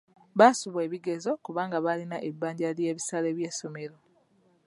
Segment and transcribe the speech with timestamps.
[0.37, 3.97] Baasubwa ebigezo kubanga baalina ebbanja ly'ebisale by'essomero.